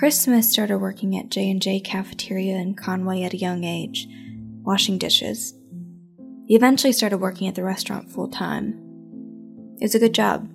Chris 0.00 0.18
Smith 0.18 0.46
started 0.46 0.78
working 0.78 1.14
at 1.18 1.28
J&J 1.28 1.80
cafeteria 1.80 2.56
in 2.56 2.72
Conway 2.72 3.22
at 3.22 3.34
a 3.34 3.36
young 3.36 3.64
age, 3.64 4.08
washing 4.62 4.96
dishes. 4.96 5.52
He 6.46 6.56
eventually 6.56 6.94
started 6.94 7.18
working 7.18 7.48
at 7.48 7.54
the 7.54 7.62
restaurant 7.62 8.10
full 8.10 8.28
time. 8.28 8.80
It 9.78 9.84
was 9.84 9.94
a 9.94 9.98
good 9.98 10.14
job, 10.14 10.48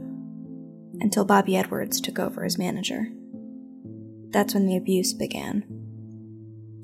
until 1.00 1.26
Bobby 1.26 1.56
Edwards 1.56 2.02
took 2.02 2.18
over 2.18 2.44
as 2.44 2.58
manager. 2.58 3.10
That's 4.32 4.56
when 4.56 4.66
the 4.66 4.78
abuse 4.78 5.14
began. 5.14 5.64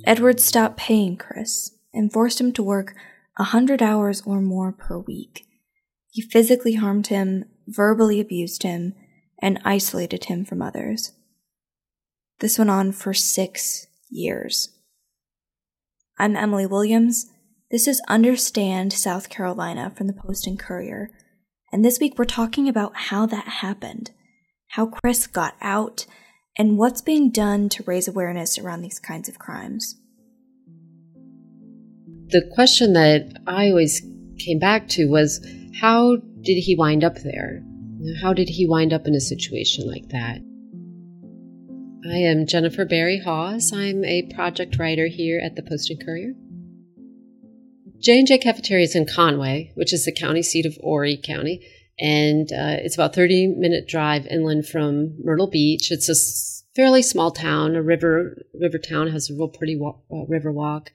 Edwards 0.05 0.43
stopped 0.43 0.77
paying 0.77 1.17
Chris 1.17 1.71
and 1.95 2.13
forced 2.13 2.39
him 2.39 2.53
to 2.53 2.61
work 2.61 2.93
a 3.39 3.45
hundred 3.45 3.81
hours 3.81 4.21
or 4.23 4.39
more 4.39 4.71
per 4.71 4.99
week. 4.99 5.47
He 6.11 6.21
physically 6.21 6.75
harmed 6.75 7.07
him, 7.07 7.45
verbally 7.65 8.19
abused 8.19 8.61
him, 8.61 8.93
and 9.39 9.59
isolated 9.65 10.25
him 10.25 10.45
from 10.45 10.61
others. 10.61 11.13
This 12.41 12.57
went 12.57 12.71
on 12.71 12.91
for 12.91 13.13
six 13.13 13.85
years. 14.09 14.69
I'm 16.17 16.35
Emily 16.35 16.65
Williams. 16.65 17.27
This 17.69 17.87
is 17.87 18.01
Understand 18.07 18.93
South 18.93 19.29
Carolina 19.29 19.93
from 19.95 20.07
the 20.07 20.13
Post 20.13 20.47
and 20.47 20.57
Courier. 20.57 21.11
And 21.71 21.85
this 21.85 21.99
week 21.99 22.17
we're 22.17 22.25
talking 22.25 22.67
about 22.67 22.93
how 22.95 23.27
that 23.27 23.47
happened, 23.47 24.09
how 24.69 24.87
Chris 24.87 25.27
got 25.27 25.53
out, 25.61 26.07
and 26.57 26.79
what's 26.79 27.01
being 27.01 27.29
done 27.29 27.69
to 27.69 27.83
raise 27.83 28.07
awareness 28.07 28.57
around 28.57 28.81
these 28.81 28.99
kinds 28.99 29.29
of 29.29 29.37
crimes. 29.37 30.01
The 32.29 32.49
question 32.55 32.93
that 32.93 33.39
I 33.45 33.69
always 33.69 34.01
came 34.39 34.57
back 34.57 34.87
to 34.89 35.05
was 35.05 35.45
how 35.79 36.15
did 36.41 36.59
he 36.59 36.75
wind 36.75 37.03
up 37.03 37.17
there? 37.17 37.63
How 38.19 38.33
did 38.33 38.49
he 38.49 38.65
wind 38.67 38.93
up 38.93 39.05
in 39.05 39.13
a 39.13 39.21
situation 39.21 39.85
like 39.87 40.09
that? 40.09 40.39
I 42.09 42.17
am 42.17 42.47
Jennifer 42.47 42.83
Berry 42.83 43.19
Hawes. 43.19 43.71
I'm 43.71 44.03
a 44.03 44.23
project 44.33 44.79
writer 44.79 45.05
here 45.05 45.39
at 45.39 45.55
the 45.55 45.61
Post 45.61 45.91
and 45.91 46.03
Courier. 46.03 46.33
J&J 47.99 48.39
Cafeteria 48.39 48.85
is 48.85 48.95
in 48.95 49.05
Conway, 49.05 49.71
which 49.75 49.93
is 49.93 50.05
the 50.05 50.11
county 50.11 50.41
seat 50.41 50.65
of 50.65 50.75
Horry 50.81 51.15
County, 51.15 51.63
and 51.99 52.51
uh, 52.51 52.81
it's 52.81 52.95
about 52.95 53.13
30 53.13 53.53
minute 53.55 53.87
drive 53.87 54.25
inland 54.25 54.67
from 54.67 55.15
Myrtle 55.23 55.45
Beach. 55.45 55.91
It's 55.91 56.09
a 56.09 56.75
fairly 56.75 57.03
small 57.03 57.29
town, 57.29 57.75
a 57.75 57.83
river 57.83 58.35
river 58.59 58.79
town 58.79 59.09
has 59.09 59.29
a 59.29 59.35
real 59.35 59.49
pretty 59.49 59.75
wa- 59.75 59.99
uh, 60.11 60.25
river 60.27 60.51
walk, 60.51 60.89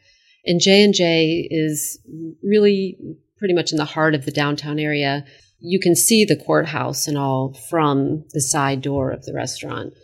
and 0.45 0.61
J&J 0.61 1.47
is 1.53 2.01
really 2.43 2.99
pretty 3.39 3.55
much 3.55 3.71
in 3.71 3.79
the 3.79 3.85
heart 3.85 4.17
of 4.17 4.25
the 4.25 4.33
downtown 4.33 4.81
area. 4.81 5.25
You 5.61 5.79
can 5.79 5.95
see 5.95 6.25
the 6.25 6.37
courthouse 6.37 7.07
and 7.07 7.17
all 7.17 7.55
from 7.71 8.25
the 8.33 8.41
side 8.41 8.83
door 8.83 9.13
of 9.13 9.25
the 9.25 9.35
restaurant. 9.35 9.95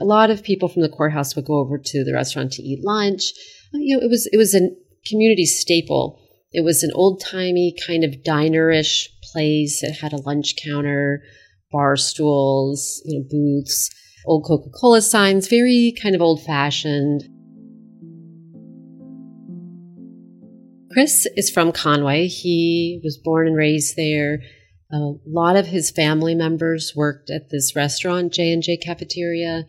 A 0.00 0.04
lot 0.04 0.30
of 0.30 0.42
people 0.42 0.68
from 0.68 0.82
the 0.82 0.88
courthouse 0.88 1.36
would 1.36 1.44
go 1.44 1.58
over 1.58 1.78
to 1.78 2.04
the 2.04 2.12
restaurant 2.12 2.52
to 2.52 2.62
eat 2.62 2.84
lunch. 2.84 3.32
Uh, 3.72 3.78
you 3.78 3.96
know, 3.96 4.02
it 4.02 4.10
was 4.10 4.28
it 4.32 4.36
was 4.36 4.54
a 4.54 4.70
community 5.06 5.46
staple. 5.46 6.20
It 6.52 6.64
was 6.64 6.82
an 6.82 6.90
old 6.94 7.20
timey 7.20 7.74
kind 7.86 8.04
of 8.04 8.22
dinerish 8.26 9.08
place. 9.32 9.82
It 9.82 9.94
had 9.94 10.12
a 10.12 10.22
lunch 10.22 10.54
counter, 10.62 11.22
bar 11.70 11.96
stools, 11.96 13.02
you 13.04 13.18
know, 13.18 13.26
booths, 13.28 13.90
old 14.26 14.44
Coca 14.44 14.70
Cola 14.70 15.02
signs, 15.02 15.48
very 15.48 15.94
kind 16.00 16.14
of 16.14 16.22
old 16.22 16.42
fashioned. 16.42 17.24
Chris 20.92 21.26
is 21.36 21.50
from 21.50 21.72
Conway. 21.72 22.28
He 22.28 23.00
was 23.02 23.18
born 23.18 23.48
and 23.48 23.56
raised 23.56 23.96
there. 23.96 24.40
A 24.92 25.14
lot 25.26 25.56
of 25.56 25.66
his 25.66 25.90
family 25.90 26.36
members 26.36 26.92
worked 26.94 27.30
at 27.30 27.50
this 27.50 27.74
restaurant, 27.74 28.32
J 28.32 28.52
and 28.52 28.62
J 28.62 28.76
Cafeteria, 28.76 29.64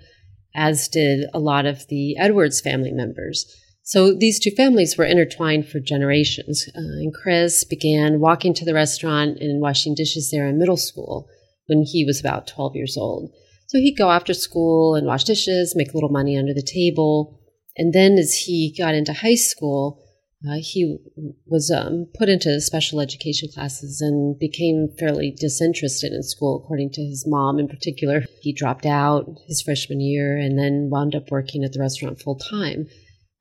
as 0.55 0.87
did 0.87 1.29
a 1.33 1.39
lot 1.39 1.65
of 1.65 1.87
the 1.87 2.17
Edwards 2.17 2.61
family 2.61 2.91
members. 2.91 3.45
So 3.83 4.16
these 4.16 4.39
two 4.39 4.49
families 4.49 4.97
were 4.97 5.05
intertwined 5.05 5.67
for 5.67 5.79
generations. 5.79 6.67
Uh, 6.75 6.79
and 6.79 7.13
Chris 7.13 7.63
began 7.63 8.19
walking 8.19 8.53
to 8.55 8.65
the 8.65 8.73
restaurant 8.73 9.38
and 9.39 9.61
washing 9.61 9.94
dishes 9.94 10.31
there 10.31 10.47
in 10.47 10.57
middle 10.57 10.77
school 10.77 11.27
when 11.67 11.83
he 11.83 12.03
was 12.03 12.19
about 12.19 12.47
12 12.47 12.75
years 12.75 12.97
old. 12.97 13.31
So 13.67 13.77
he'd 13.77 13.97
go 13.97 14.09
after 14.09 14.33
school 14.33 14.95
and 14.95 15.05
wash 15.05 15.23
dishes, 15.23 15.75
make 15.75 15.91
a 15.91 15.97
little 15.97 16.09
money 16.09 16.38
under 16.38 16.53
the 16.53 16.63
table. 16.63 17.39
And 17.77 17.94
then 17.94 18.13
as 18.13 18.33
he 18.33 18.75
got 18.75 18.95
into 18.95 19.13
high 19.13 19.35
school, 19.35 20.01
uh, 20.47 20.57
he 20.59 20.97
was 21.45 21.72
um, 21.72 22.07
put 22.17 22.29
into 22.29 22.59
special 22.61 23.00
education 23.00 23.50
classes 23.53 24.01
and 24.01 24.38
became 24.38 24.89
fairly 25.00 25.31
disinterested 25.31 26.11
in 26.11 26.23
school, 26.23 26.61
according 26.63 26.91
to 26.91 27.01
his 27.01 27.25
mom 27.28 27.59
in 27.59 27.67
particular. 27.67 28.23
He 28.41 28.53
dropped 28.53 28.85
out 28.85 29.25
his 29.47 29.61
freshman 29.61 30.01
year 30.01 30.38
and 30.38 30.57
then 30.57 30.89
wound 30.91 31.16
up 31.16 31.31
working 31.31 31.63
at 31.63 31.73
the 31.73 31.79
restaurant 31.79 32.22
full 32.22 32.38
time. 32.38 32.88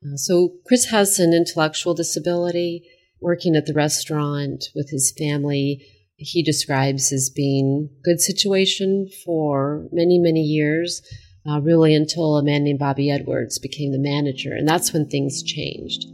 Uh, 0.05 0.17
so, 0.17 0.55
Chris 0.67 0.87
has 0.87 1.19
an 1.19 1.33
intellectual 1.33 1.95
disability. 1.95 2.83
Working 3.21 3.57
at 3.57 3.65
the 3.65 3.73
restaurant 3.73 4.67
with 4.75 4.91
his 4.91 5.15
family, 5.17 5.87
he 6.17 6.43
describes 6.43 7.11
as 7.11 7.31
being 7.31 7.89
good 8.05 8.21
situation 8.21 9.09
for 9.25 9.89
many, 9.93 10.19
many 10.19 10.43
years, 10.43 11.01
uh, 11.49 11.61
really 11.61 11.95
until 11.95 12.37
a 12.37 12.45
man 12.45 12.65
named 12.65 12.79
Bobby 12.79 13.11
Edwards 13.11 13.59
became 13.59 13.93
the 13.93 13.99
manager. 13.99 14.53
And 14.53 14.69
that's 14.69 14.93
when 14.93 15.09
things 15.09 15.43
changed. 15.43 16.07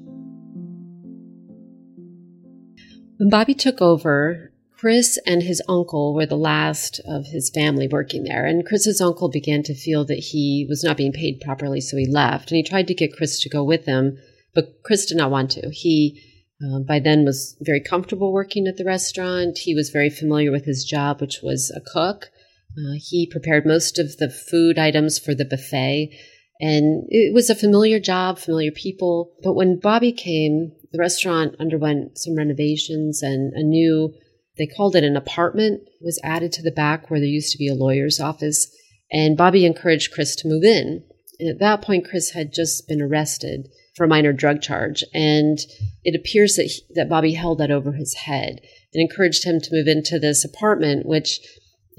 When 3.21 3.29
Bobby 3.29 3.53
took 3.53 3.83
over, 3.83 4.51
Chris 4.79 5.19
and 5.27 5.43
his 5.43 5.61
uncle 5.69 6.15
were 6.15 6.25
the 6.25 6.39
last 6.39 7.03
of 7.07 7.27
his 7.27 7.51
family 7.51 7.87
working 7.87 8.25
there. 8.25 8.47
And 8.47 8.65
Chris's 8.65 8.99
uncle 8.99 9.29
began 9.29 9.63
to 9.65 9.75
feel 9.75 10.07
that 10.07 10.31
he 10.31 10.65
was 10.67 10.83
not 10.83 10.97
being 10.97 11.13
paid 11.13 11.43
properly, 11.43 11.83
so 11.83 11.99
he 11.99 12.07
left. 12.07 12.51
And 12.51 12.57
he 12.57 12.63
tried 12.63 12.89
to 12.89 12.95
get 12.95 13.13
Chris 13.13 13.39
to 13.41 13.51
go 13.51 13.63
with 13.63 13.85
him, 13.85 14.17
but 14.55 14.83
Chris 14.85 15.05
did 15.05 15.19
not 15.19 15.31
want 15.31 15.51
to. 15.51 15.69
He, 15.69 16.19
uh, 16.65 16.79
by 16.79 16.99
then, 16.99 17.27
was 17.27 17.59
very 17.61 17.83
comfortable 17.83 18.33
working 18.33 18.67
at 18.67 18.79
the 18.79 18.87
restaurant. 18.87 19.59
He 19.59 19.75
was 19.75 19.91
very 19.91 20.09
familiar 20.09 20.51
with 20.51 20.65
his 20.65 20.87
job, 20.87 21.21
which 21.21 21.41
was 21.43 21.71
a 21.77 21.83
cook. 21.83 22.31
Uh, 22.71 22.97
he 22.97 23.29
prepared 23.31 23.67
most 23.67 23.99
of 23.99 24.17
the 24.17 24.31
food 24.31 24.79
items 24.79 25.19
for 25.19 25.35
the 25.35 25.45
buffet. 25.45 26.11
And 26.61 27.05
it 27.09 27.33
was 27.35 27.49
a 27.49 27.55
familiar 27.55 27.99
job, 27.99 28.39
familiar 28.39 28.71
people. 28.71 29.33
But 29.43 29.55
when 29.55 29.81
Bobby 29.81 30.13
came, 30.13 30.73
the 30.93 30.99
restaurant 30.99 31.57
underwent 31.59 32.19
some 32.19 32.37
renovations 32.37 33.23
and 33.23 33.53
a 33.55 33.63
new, 33.63 34.13
they 34.59 34.67
called 34.67 34.95
it 34.95 35.05
an 35.05 35.17
apartment, 35.17 35.83
was 36.01 36.21
added 36.23 36.53
to 36.53 36.63
the 36.63 36.71
back 36.73 37.11
where 37.11 37.21
there 37.21 37.29
used 37.29 37.53
to 37.53 37.59
be 37.59 37.69
a 37.69 37.75
lawyer's 37.75 38.21
office. 38.21 38.71
And 39.11 39.37
Bobby 39.37 39.65
encouraged 39.65 40.13
Chris 40.13 40.37
to 40.37 40.49
move 40.49 40.65
in. 40.65 41.03
And 41.39 41.49
at 41.49 41.59
that 41.61 41.83
point, 41.83 42.07
Chris 42.07 42.31
had 42.31 42.53
just 42.53 42.87
been 42.87 43.01
arrested 43.01 43.69
for 43.97 44.05
a 44.05 44.09
minor 44.09 44.33
drug 44.33 44.61
charge. 44.61 45.03
And 45.15 45.59
it 46.05 46.15
appears 46.15 46.57
that, 46.57 46.65
he, 46.65 46.83
that 46.95 47.09
Bobby 47.09 47.33
held 47.33 47.59
that 47.59 47.71
over 47.71 47.93
his 47.93 48.15
head 48.15 48.61
and 48.93 49.01
encouraged 49.01 49.45
him 49.45 49.61
to 49.61 49.75
move 49.75 49.87
into 49.89 50.19
this 50.19 50.45
apartment, 50.45 51.07
which 51.07 51.41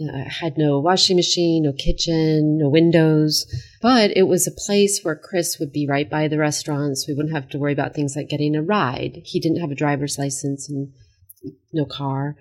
uh, 0.10 0.30
had 0.30 0.58
no 0.58 0.80
washing 0.80 1.16
machine, 1.16 1.64
no 1.64 1.74
kitchen, 1.74 2.58
no 2.58 2.70
windows, 2.70 3.46
but 3.82 4.16
it 4.16 4.24
was 4.24 4.48
a 4.48 4.52
place 4.52 5.02
where 5.04 5.16
Chris 5.16 5.58
would 5.60 5.72
be 5.72 5.88
right 5.88 6.10
by 6.10 6.28
the 6.28 6.38
restaurants. 6.38 7.08
We 7.08 7.14
wouldn't 7.14 7.34
have 7.34 7.50
to 7.50 7.60
worry 7.60 7.74
about 7.74 7.94
things 7.94 8.16
like 8.16 8.30
getting 8.30 8.56
a 8.56 8.64
ride. 8.64 9.22
He 9.24 9.40
didn't 9.40 9.62
have 9.62 9.72
a 9.72 9.76
driver's 9.76 10.18
license 10.18 10.70
and 10.70 10.94
no 11.74 11.86
car. 11.86 12.36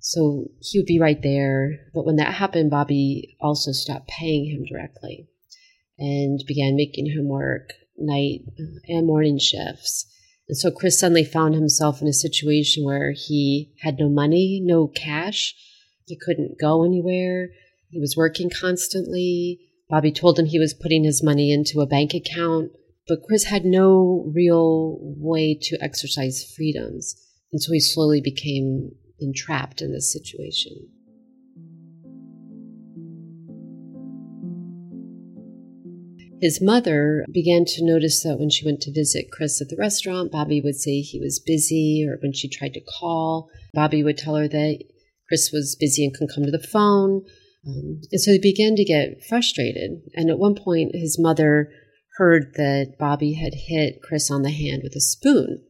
So 0.00 0.46
he 0.60 0.78
would 0.78 0.86
be 0.86 1.00
right 1.00 1.22
there. 1.22 1.78
But 1.94 2.04
when 2.04 2.16
that 2.16 2.34
happened, 2.34 2.70
Bobby 2.70 3.36
also 3.40 3.72
stopped 3.72 4.08
paying 4.08 4.46
him 4.46 4.64
directly 4.64 5.28
and 5.98 6.42
began 6.46 6.76
making 6.76 7.06
him 7.06 7.28
work 7.28 7.70
night 7.96 8.40
uh, 8.58 8.80
and 8.88 9.06
morning 9.06 9.38
shifts. 9.38 10.06
And 10.48 10.58
so 10.58 10.70
Chris 10.70 10.98
suddenly 10.98 11.24
found 11.24 11.54
himself 11.54 12.02
in 12.02 12.08
a 12.08 12.12
situation 12.12 12.84
where 12.84 13.12
he 13.12 13.72
had 13.80 13.98
no 13.98 14.08
money, 14.08 14.60
no 14.62 14.88
cash 14.88 15.54
he 16.06 16.16
couldn't 16.16 16.60
go 16.60 16.84
anywhere. 16.84 17.48
He 17.90 18.00
was 18.00 18.16
working 18.16 18.50
constantly. 18.50 19.60
Bobby 19.88 20.12
told 20.12 20.38
him 20.38 20.46
he 20.46 20.58
was 20.58 20.74
putting 20.74 21.04
his 21.04 21.22
money 21.22 21.52
into 21.52 21.80
a 21.80 21.86
bank 21.86 22.14
account, 22.14 22.72
but 23.06 23.22
Chris 23.26 23.44
had 23.44 23.64
no 23.64 24.30
real 24.34 24.98
way 25.00 25.58
to 25.60 25.78
exercise 25.82 26.44
freedoms. 26.56 27.14
And 27.52 27.62
so 27.62 27.72
he 27.72 27.80
slowly 27.80 28.20
became 28.20 28.92
entrapped 29.20 29.82
in 29.82 29.92
this 29.92 30.10
situation. 30.10 30.88
His 36.42 36.60
mother 36.60 37.24
began 37.30 37.64
to 37.66 37.84
notice 37.84 38.20
that 38.24 38.40
when 38.40 38.50
she 38.50 38.64
went 38.64 38.80
to 38.80 38.92
visit 38.92 39.30
Chris 39.30 39.60
at 39.60 39.68
the 39.68 39.76
restaurant, 39.76 40.32
Bobby 40.32 40.60
would 40.60 40.74
say 40.74 41.00
he 41.00 41.20
was 41.20 41.38
busy, 41.38 42.04
or 42.04 42.18
when 42.20 42.32
she 42.32 42.48
tried 42.48 42.74
to 42.74 42.80
call, 42.80 43.48
Bobby 43.72 44.02
would 44.02 44.18
tell 44.18 44.34
her 44.34 44.48
that 44.48 44.82
Chris 45.32 45.50
was 45.50 45.78
busy 45.80 46.04
and 46.04 46.12
couldn't 46.12 46.34
come 46.34 46.44
to 46.44 46.50
the 46.50 46.58
phone. 46.58 47.24
Um, 47.66 48.02
and 48.12 48.20
so 48.20 48.32
he 48.32 48.38
began 48.38 48.76
to 48.76 48.84
get 48.84 49.24
frustrated. 49.26 50.02
And 50.12 50.28
at 50.28 50.38
one 50.38 50.54
point, 50.54 50.94
his 50.94 51.18
mother 51.18 51.70
heard 52.18 52.52
that 52.56 52.96
Bobby 52.98 53.32
had 53.32 53.54
hit 53.54 54.02
Chris 54.02 54.30
on 54.30 54.42
the 54.42 54.50
hand 54.50 54.82
with 54.84 54.94
a 54.94 55.00
spoon. 55.00 55.62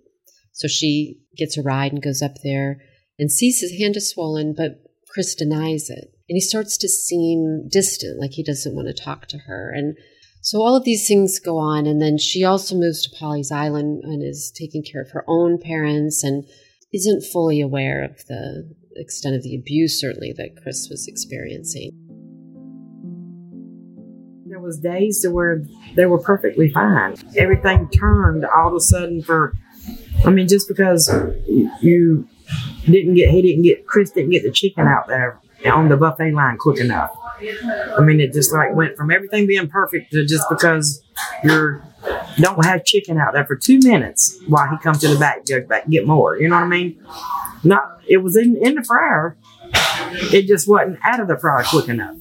So 0.51 0.67
she 0.67 1.21
gets 1.39 1.57
a 1.57 1.63
ride 1.63 1.93
and 1.93 2.03
goes 2.03 2.23
up 2.23 2.35
there 2.43 2.81
and 3.21 3.31
sees 3.31 3.61
his 3.61 3.79
hand 3.79 3.97
is 3.97 4.11
swollen, 4.11 4.53
but 4.53 4.83
Chris 5.15 5.37
denies 5.37 5.89
it. 5.89 6.09
And 6.29 6.35
he 6.35 6.41
starts 6.41 6.77
to 6.79 6.89
seem 6.89 7.69
distant, 7.71 8.19
like 8.19 8.33
he 8.33 8.43
doesn't 8.43 8.75
want 8.75 8.89
to 8.89 9.05
talk 9.05 9.29
to 9.29 9.39
her. 9.47 9.73
And 9.73 9.97
So 10.41 10.61
all 10.61 10.75
of 10.75 10.83
these 10.83 11.07
things 11.07 11.39
go 11.39 11.57
on. 11.57 11.87
And 11.87 12.03
then 12.03 12.19
she 12.19 12.43
also 12.43 12.75
moves 12.75 13.03
to 13.03 13.17
Pawleys 13.17 13.53
Island 13.53 14.03
and 14.03 14.25
is 14.25 14.53
taking 14.59 14.83
care 14.83 15.03
of 15.03 15.13
her 15.13 15.25
own 15.29 15.59
parents 15.59 16.25
and 16.25 16.43
isn't 16.93 17.31
fully 17.33 17.61
aware 17.61 18.03
of 18.03 18.27
the 18.27 18.75
extent 18.97 19.37
of 19.37 19.43
the 19.43 19.55
abuse, 19.55 20.01
certainly, 20.01 20.33
that 20.37 20.61
Chris 20.63 20.89
was 20.91 21.07
experiencing. 21.09 21.93
There 24.47 24.61
was 24.61 24.79
days 24.79 25.23
to 25.23 25.31
where 25.31 25.65
they 25.95 26.07
were 26.07 26.19
perfectly 26.19 26.71
fine. 26.71 27.17
Everything 27.37 27.89
turned 27.89 28.45
all 28.45 28.69
of 28.69 28.75
a 28.75 28.81
sudden 28.81 29.23
for, 29.23 29.55
I 30.25 30.31
mean, 30.31 30.47
just 30.47 30.69
because 30.69 31.11
you 31.81 32.29
didn't 32.85 33.15
get, 33.15 33.31
he 33.31 33.43
didn't 33.43 33.63
get, 33.63 33.87
Chris 33.87 34.11
didn't 34.11 34.31
get 34.31 34.43
the 34.43 34.51
chicken 34.53 34.87
out 34.87 35.09
there 35.09 35.41
on 35.65 35.89
the 35.89 35.97
buffet 35.97 36.33
line 36.33 36.59
quick 36.59 36.79
enough. 36.79 37.11
I 37.97 38.01
mean, 38.01 38.21
it 38.21 38.33
just 38.33 38.53
like 38.53 38.75
went 38.75 38.97
from 38.97 39.11
everything 39.11 39.47
being 39.47 39.69
perfect 39.69 40.13
to 40.13 40.25
just 40.25 40.49
because 40.49 41.03
you're 41.43 41.83
don't 42.37 42.65
have 42.65 42.85
chicken 42.85 43.19
out 43.19 43.33
there 43.33 43.45
for 43.47 43.57
two 43.57 43.79
minutes 43.79 44.41
while 44.49 44.69
he 44.69 44.79
comes 44.79 44.99
to 44.99 45.09
the 45.09 45.19
back, 45.19 45.45
go 45.47 45.61
back 45.61 45.89
get 45.89 46.07
more. 46.07 46.37
You 46.37 46.49
know 46.49 46.57
what 46.57 46.65
I 46.65 46.69
mean? 46.69 47.05
Not 47.65 48.02
it 48.13 48.23
was 48.23 48.37
in, 48.37 48.59
in 48.59 48.75
the 48.75 48.85
fryer. 48.85 49.39
It 50.33 50.47
just 50.47 50.69
wasn't 50.69 50.99
out 51.03 51.19
of 51.19 51.29
the 51.29 51.39
fryer 51.39 51.65
quick 51.65 51.89
enough. 51.89 52.17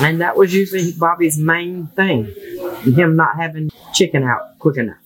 And 0.00 0.20
that 0.20 0.36
was 0.36 0.52
usually 0.52 0.90
Bobby's 0.98 1.38
main 1.38 1.86
thing. 1.88 2.34
Him 2.82 3.14
not 3.14 3.36
having 3.36 3.70
chicken 3.94 4.24
out 4.24 4.58
quick 4.58 4.76
enough. 4.76 4.96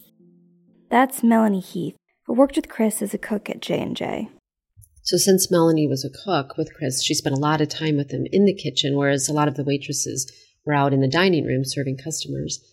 That's 0.89 1.23
Melanie 1.23 1.61
Heath, 1.61 1.97
who 2.25 2.33
worked 2.33 2.57
with 2.57 2.71
Chris 2.71 3.03
as 3.03 3.13
a 3.13 3.19
cook 3.19 3.51
at 3.51 3.61
J&J. 3.61 4.31
So 5.03 5.19
since 5.19 5.51
Melanie 5.51 5.87
was 5.87 6.05
a 6.05 6.25
cook 6.25 6.57
with 6.57 6.73
Chris, 6.75 7.03
she 7.03 7.15
spent 7.15 7.37
a 7.37 7.41
lot 7.41 7.61
of 7.61 7.69
time 7.69 7.99
with 7.99 8.11
him 8.11 8.27
in 8.33 8.47
the 8.47 8.55
kitchen, 8.55 8.97
whereas 8.97 9.29
a 9.29 9.35
lot 9.35 9.49
of 9.49 9.57
the 9.57 9.65
waitresses 9.65 10.33
were 10.65 10.73
out 10.73 10.95
in 10.95 11.01
the 11.01 11.09
dining 11.09 11.45
room 11.45 11.65
serving 11.65 11.99
customers. 11.99 12.65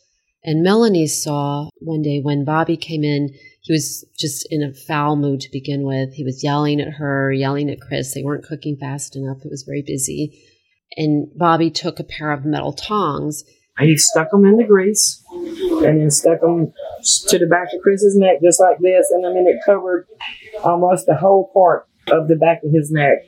And 0.44 0.64
Melanie 0.64 1.08
saw 1.08 1.70
one 1.80 2.02
day 2.02 2.22
when 2.22 2.46
Bobby 2.46 2.78
came 2.78 3.04
in, 3.04 3.30
he 3.68 3.74
was 3.74 4.06
just 4.18 4.48
in 4.50 4.64
a 4.64 4.74
foul 4.74 5.18
mood 5.18 5.42
to 5.42 5.52
begin 5.52 5.84
with. 5.84 6.14
He 6.14 6.24
was 6.24 6.42
yelling 6.42 6.80
at 6.80 6.94
her, 6.94 7.34
yelling 7.34 7.70
at 7.70 7.82
Chris. 7.82 8.14
They 8.14 8.24
weren't 8.24 8.46
cooking 8.46 8.78
fast 8.78 9.18
enough. 9.18 9.44
It 9.44 9.52
was 9.52 9.64
very 9.64 9.84
busy. 9.86 10.42
And 10.96 11.28
Bobby 11.36 11.70
took 11.70 12.00
a 12.00 12.06
pair 12.06 12.32
of 12.32 12.46
metal 12.46 12.72
tongs. 12.72 13.44
And 13.78 13.90
he 13.90 13.98
stuck 13.98 14.32
them 14.32 14.46
in 14.46 14.56
the 14.56 14.64
grease 14.64 15.22
and 15.30 16.00
then 16.00 16.10
stuck 16.10 16.40
them 16.40 16.72
to 17.28 17.38
the 17.38 17.46
back 17.46 17.68
of 17.74 17.82
Chris's 17.84 18.16
neck 18.16 18.38
just 18.42 18.62
like 18.62 18.78
this. 18.80 19.12
And 19.12 19.26
I 19.26 19.34
mean, 19.34 19.48
it 19.50 19.60
covered 19.66 20.08
almost 20.64 21.06
the 21.06 21.18
whole 21.18 21.52
part 21.54 21.90
of 22.10 22.30
the 22.30 22.38
back 22.38 22.64
of 22.64 22.72
his 22.72 22.90
neck. 22.90 23.26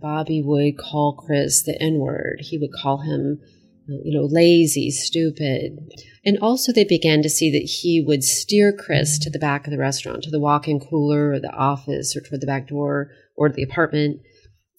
Bobby 0.00 0.40
would 0.42 0.78
call 0.78 1.12
Chris 1.12 1.62
the 1.62 1.80
N 1.80 1.98
word. 1.98 2.38
He 2.40 2.56
would 2.56 2.72
call 2.72 3.02
him, 3.02 3.40
you 3.88 4.18
know, 4.18 4.26
lazy, 4.30 4.90
stupid. 4.90 5.78
And 6.24 6.38
also, 6.38 6.72
they 6.72 6.84
began 6.84 7.22
to 7.22 7.30
see 7.30 7.50
that 7.52 7.68
he 7.82 8.02
would 8.04 8.24
steer 8.24 8.72
Chris 8.72 9.18
to 9.20 9.30
the 9.30 9.38
back 9.38 9.66
of 9.66 9.70
the 9.70 9.78
restaurant, 9.78 10.24
to 10.24 10.30
the 10.30 10.40
walk 10.40 10.68
in 10.68 10.80
cooler 10.80 11.30
or 11.30 11.40
the 11.40 11.52
office 11.52 12.16
or 12.16 12.20
toward 12.20 12.40
the 12.40 12.46
back 12.46 12.68
door 12.68 13.10
or 13.36 13.48
the 13.48 13.62
apartment. 13.62 14.20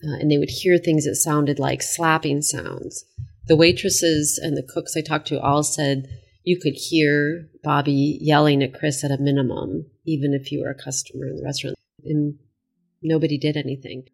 Uh, 0.03 0.19
and 0.19 0.29
they 0.29 0.37
would 0.37 0.49
hear 0.49 0.77
things 0.77 1.05
that 1.05 1.15
sounded 1.15 1.57
like 1.57 1.81
slapping 1.81 2.41
sounds. 2.41 3.05
The 3.47 3.55
waitresses 3.55 4.39
and 4.41 4.55
the 4.55 4.67
cooks 4.67 4.95
I 4.95 5.01
talked 5.01 5.27
to 5.29 5.39
all 5.39 5.63
said 5.63 6.07
you 6.43 6.59
could 6.59 6.75
hear 6.75 7.49
Bobby 7.63 8.19
yelling 8.21 8.61
at 8.61 8.73
Chris 8.73 9.03
at 9.03 9.11
a 9.11 9.17
minimum, 9.17 9.85
even 10.05 10.33
if 10.33 10.51
you 10.51 10.61
were 10.61 10.69
a 10.69 10.75
customer 10.75 11.27
in 11.27 11.37
the 11.37 11.43
restaurant. 11.43 11.75
And 12.03 12.37
Nobody 13.01 13.37
did 13.37 13.57
anything. 13.57 14.07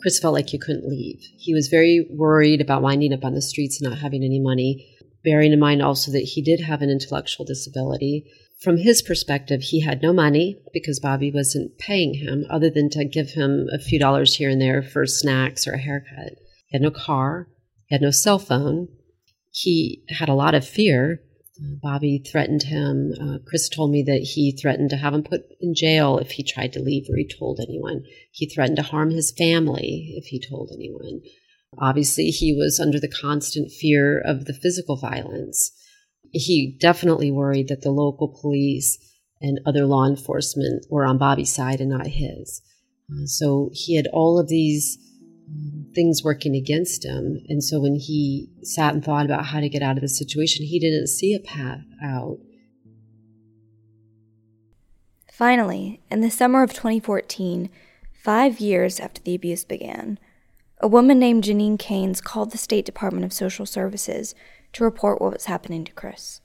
Chris 0.00 0.18
felt 0.18 0.34
like 0.34 0.48
he 0.48 0.58
couldn't 0.58 0.88
leave. 0.88 1.20
He 1.36 1.52
was 1.52 1.68
very 1.68 2.06
worried 2.10 2.60
about 2.60 2.82
winding 2.82 3.12
up 3.12 3.24
on 3.24 3.34
the 3.34 3.42
streets 3.42 3.80
and 3.80 3.90
not 3.90 4.00
having 4.00 4.24
any 4.24 4.40
money, 4.40 4.86
bearing 5.24 5.52
in 5.52 5.60
mind 5.60 5.82
also 5.82 6.10
that 6.12 6.20
he 6.20 6.42
did 6.42 6.60
have 6.60 6.82
an 6.82 6.90
intellectual 6.90 7.44
disability. 7.44 8.24
From 8.60 8.78
his 8.78 9.02
perspective, 9.02 9.62
he 9.62 9.80
had 9.80 10.02
no 10.02 10.12
money 10.12 10.58
because 10.72 11.00
Bobby 11.00 11.30
wasn't 11.30 11.78
paying 11.78 12.14
him 12.14 12.46
other 12.50 12.70
than 12.70 12.90
to 12.90 13.04
give 13.04 13.30
him 13.30 13.68
a 13.72 13.78
few 13.78 13.98
dollars 13.98 14.36
here 14.36 14.50
and 14.50 14.60
there 14.60 14.82
for 14.82 15.06
snacks 15.06 15.66
or 15.66 15.72
a 15.72 15.78
haircut. 15.78 16.34
He 16.66 16.76
had 16.76 16.82
no 16.82 16.90
car, 16.90 17.48
he 17.86 17.94
had 17.94 18.02
no 18.02 18.10
cell 18.10 18.38
phone. 18.38 18.88
He 19.50 20.04
had 20.08 20.28
a 20.28 20.34
lot 20.34 20.54
of 20.54 20.66
fear 20.66 21.20
Bobby 21.60 22.18
threatened 22.18 22.62
him. 22.62 23.12
Uh, 23.20 23.38
Chris 23.46 23.68
told 23.68 23.90
me 23.90 24.02
that 24.04 24.22
he 24.22 24.52
threatened 24.52 24.90
to 24.90 24.96
have 24.96 25.12
him 25.12 25.22
put 25.22 25.42
in 25.60 25.74
jail 25.74 26.18
if 26.18 26.32
he 26.32 26.42
tried 26.42 26.72
to 26.72 26.80
leave 26.80 27.06
or 27.10 27.16
he 27.16 27.28
told 27.28 27.60
anyone. 27.60 28.04
He 28.32 28.48
threatened 28.48 28.76
to 28.76 28.82
harm 28.82 29.10
his 29.10 29.30
family 29.30 30.14
if 30.16 30.26
he 30.26 30.40
told 30.40 30.70
anyone. 30.72 31.20
Obviously, 31.78 32.30
he 32.30 32.54
was 32.54 32.80
under 32.80 32.98
the 32.98 33.08
constant 33.08 33.70
fear 33.70 34.18
of 34.18 34.46
the 34.46 34.54
physical 34.54 34.96
violence. 34.96 35.72
He 36.32 36.76
definitely 36.80 37.30
worried 37.30 37.68
that 37.68 37.82
the 37.82 37.90
local 37.90 38.28
police 38.40 38.98
and 39.40 39.60
other 39.66 39.86
law 39.86 40.06
enforcement 40.06 40.86
were 40.90 41.04
on 41.04 41.18
Bobby's 41.18 41.54
side 41.54 41.80
and 41.80 41.90
not 41.90 42.06
his. 42.06 42.62
Uh, 43.10 43.26
so 43.26 43.70
he 43.72 43.96
had 43.96 44.06
all 44.12 44.38
of 44.38 44.48
these 44.48 44.98
things 45.94 46.22
working 46.22 46.54
against 46.54 47.04
him. 47.04 47.40
And 47.48 47.62
so 47.62 47.80
when 47.80 47.96
he 47.96 48.48
sat 48.62 48.94
and 48.94 49.04
thought 49.04 49.24
about 49.24 49.46
how 49.46 49.60
to 49.60 49.68
get 49.68 49.82
out 49.82 49.96
of 49.96 50.02
the 50.02 50.08
situation, 50.08 50.66
he 50.66 50.78
didn't 50.78 51.08
see 51.08 51.34
a 51.34 51.40
path 51.40 51.84
out. 52.02 52.38
Finally, 55.32 56.00
in 56.10 56.20
the 56.20 56.30
summer 56.30 56.62
of 56.62 56.72
2014, 56.72 57.70
five 58.12 58.60
years 58.60 59.00
after 59.00 59.22
the 59.22 59.34
abuse 59.34 59.64
began, 59.64 60.18
a 60.80 60.88
woman 60.88 61.18
named 61.18 61.44
Janine 61.44 61.78
Caines 61.78 62.20
called 62.20 62.52
the 62.52 62.58
State 62.58 62.84
Department 62.84 63.24
of 63.24 63.32
Social 63.32 63.66
Services 63.66 64.34
to 64.72 64.84
report 64.84 65.20
what 65.20 65.32
was 65.32 65.46
happening 65.46 65.84
to 65.84 65.92
Chris. 65.92 66.40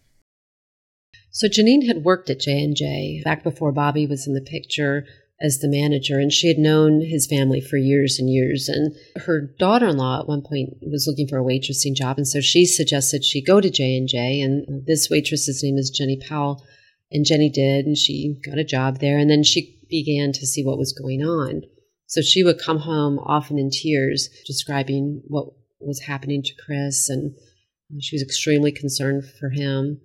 So 1.31 1.47
Janine 1.47 1.85
had 1.87 2.05
worked 2.05 2.29
at 2.29 2.39
J&J 2.39 3.21
back 3.25 3.43
before 3.43 3.73
Bobby 3.73 4.07
was 4.07 4.25
in 4.25 4.33
the 4.33 4.41
picture 4.41 5.05
as 5.41 5.59
the 5.59 5.67
manager 5.67 6.17
and 6.17 6.31
she 6.31 6.47
had 6.47 6.57
known 6.57 7.01
his 7.01 7.27
family 7.27 7.59
for 7.59 7.77
years 7.77 8.17
and 8.19 8.29
years. 8.29 8.69
And 8.69 8.95
her 9.25 9.41
daughter-in-law 9.59 10.21
at 10.21 10.27
one 10.27 10.41
point 10.41 10.77
was 10.81 11.07
looking 11.07 11.27
for 11.27 11.37
a 11.37 11.43
waitressing 11.43 11.95
job 11.95 12.17
and 12.17 12.27
so 12.27 12.39
she 12.39 12.65
suggested 12.65 13.23
she 13.23 13.43
go 13.43 13.59
to 13.59 13.69
j&j 13.69 14.41
and 14.41 14.85
this 14.85 15.09
waitress's 15.09 15.61
name 15.63 15.77
is 15.77 15.89
jenny 15.89 16.17
powell 16.27 16.63
and 17.11 17.25
jenny 17.25 17.49
did 17.49 17.85
and 17.85 17.97
she 17.97 18.39
got 18.45 18.57
a 18.57 18.63
job 18.63 18.99
there 18.99 19.17
and 19.17 19.29
then 19.29 19.43
she 19.43 19.77
began 19.89 20.31
to 20.31 20.47
see 20.47 20.63
what 20.63 20.77
was 20.77 20.93
going 20.93 21.21
on. 21.21 21.61
So 22.07 22.21
she 22.21 22.43
would 22.43 22.61
come 22.63 22.79
home 22.79 23.19
often 23.19 23.59
in 23.59 23.69
tears 23.71 24.29
describing 24.45 25.21
what 25.27 25.47
was 25.79 26.01
happening 26.01 26.43
to 26.43 26.53
chris 26.65 27.09
and 27.09 27.35
she 27.99 28.15
was 28.15 28.23
extremely 28.23 28.71
concerned 28.71 29.23
for 29.39 29.49
him. 29.49 29.99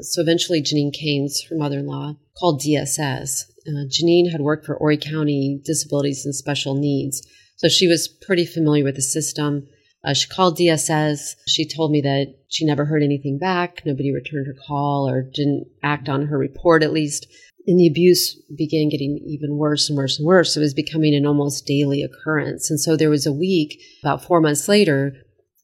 So 0.00 0.22
eventually 0.22 0.62
janine 0.62 0.92
caines 0.92 1.44
her 1.50 1.56
mother-in-law 1.56 2.14
called 2.38 2.62
dss 2.62 3.44
uh, 3.66 3.86
Janine 3.86 4.30
had 4.30 4.40
worked 4.40 4.66
for 4.66 4.76
Horry 4.76 4.96
County 4.96 5.60
Disabilities 5.64 6.24
and 6.24 6.34
Special 6.34 6.74
Needs, 6.74 7.26
so 7.56 7.68
she 7.68 7.86
was 7.86 8.08
pretty 8.08 8.46
familiar 8.46 8.84
with 8.84 8.96
the 8.96 9.02
system. 9.02 9.66
Uh, 10.02 10.14
she 10.14 10.28
called 10.28 10.56
DSS. 10.56 11.36
She 11.46 11.68
told 11.68 11.92
me 11.92 12.00
that 12.00 12.34
she 12.48 12.64
never 12.64 12.86
heard 12.86 13.02
anything 13.02 13.38
back. 13.38 13.82
Nobody 13.84 14.12
returned 14.12 14.46
her 14.46 14.56
call 14.66 15.08
or 15.08 15.22
didn't 15.22 15.66
act 15.82 16.08
on 16.08 16.26
her 16.26 16.38
report, 16.38 16.82
at 16.82 16.92
least. 16.92 17.26
And 17.66 17.78
the 17.78 17.86
abuse 17.86 18.34
began 18.56 18.88
getting 18.88 19.18
even 19.26 19.56
worse 19.56 19.90
and 19.90 19.96
worse 19.96 20.18
and 20.18 20.26
worse. 20.26 20.56
It 20.56 20.60
was 20.60 20.72
becoming 20.72 21.14
an 21.14 21.26
almost 21.26 21.66
daily 21.66 22.02
occurrence. 22.02 22.70
And 22.70 22.80
so 22.80 22.96
there 22.96 23.10
was 23.10 23.26
a 23.26 23.32
week, 23.32 23.78
about 24.02 24.24
four 24.24 24.40
months 24.40 24.66
later, 24.66 25.12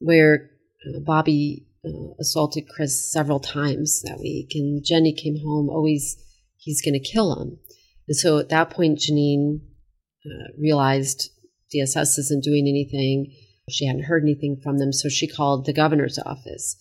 where 0.01 0.51
uh, 0.87 1.01
Bobby 1.01 1.67
uh, 1.85 2.13
assaulted 2.21 2.69
Chris 2.69 3.11
several 3.11 3.41
times 3.41 4.03
that 4.03 4.21
week. 4.21 4.53
And 4.55 4.85
Jenny 4.85 5.15
came 5.15 5.39
home 5.43 5.71
always, 5.71 6.17
he's 6.59 6.83
going 6.83 7.01
to 7.01 7.01
kill 7.01 7.41
him. 7.41 7.59
And 8.09 8.17
so 8.17 8.39
at 8.39 8.49
that 8.51 8.71
point, 8.71 8.99
Janine 8.99 9.61
uh, 10.25 10.53
realized 10.59 11.31
DSS 11.75 12.19
isn't 12.19 12.45
doing 12.45 12.67
anything. 12.69 13.33
She 13.69 13.87
hadn't 13.87 14.05
heard 14.05 14.23
anything 14.23 14.61
from 14.63 14.79
them. 14.79 14.93
So 14.93 15.09
she 15.09 15.27
called 15.27 15.67
the 15.67 15.73
governor's 15.73 16.19
office 16.19 16.77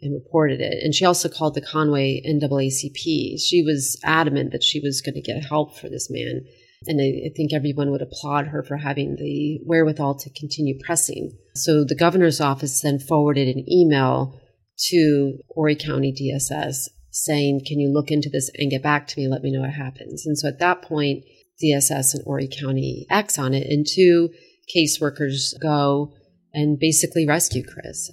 and 0.00 0.14
reported 0.14 0.60
it. 0.60 0.82
And 0.82 0.94
she 0.94 1.04
also 1.04 1.28
called 1.28 1.54
the 1.54 1.60
Conway 1.60 2.22
NAACP. 2.26 3.38
She 3.38 3.62
was 3.62 3.98
adamant 4.04 4.52
that 4.52 4.62
she 4.62 4.80
was 4.80 5.02
going 5.02 5.14
to 5.14 5.20
get 5.20 5.44
help 5.44 5.76
for 5.76 5.88
this 5.88 6.08
man. 6.10 6.42
And 6.86 7.00
I, 7.00 7.28
I 7.28 7.30
think 7.36 7.52
everyone 7.52 7.90
would 7.90 8.00
applaud 8.00 8.46
her 8.46 8.62
for 8.62 8.78
having 8.78 9.16
the 9.16 9.60
wherewithal 9.66 10.14
to 10.20 10.30
continue 10.30 10.78
pressing. 10.82 11.36
So 11.54 11.84
the 11.84 11.94
governor's 11.94 12.40
office 12.40 12.80
then 12.80 12.98
forwarded 12.98 13.48
an 13.48 13.70
email 13.70 14.40
to 14.88 15.38
Horry 15.50 15.76
County 15.76 16.12
DSS 16.12 16.88
saying, 17.10 17.62
Can 17.66 17.80
you 17.80 17.92
look 17.92 18.10
into 18.10 18.30
this 18.30 18.50
and 18.58 18.70
get 18.70 18.82
back 18.82 19.06
to 19.08 19.20
me? 19.20 19.28
Let 19.28 19.42
me 19.42 19.52
know 19.52 19.60
what 19.60 19.70
happens. 19.70 20.26
And 20.26 20.38
so 20.38 20.48
at 20.48 20.58
that 20.58 20.82
point, 20.82 21.24
DSS 21.62 22.14
and 22.14 22.24
Horry 22.24 22.48
County 22.48 23.06
acts 23.10 23.38
on 23.38 23.54
it, 23.54 23.66
and 23.68 23.86
two 23.86 24.30
caseworkers 24.74 25.52
go 25.60 26.12
and 26.52 26.78
basically 26.78 27.26
rescue 27.26 27.62
Chris. 27.64 28.10